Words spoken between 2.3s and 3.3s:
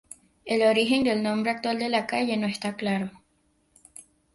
no está claro.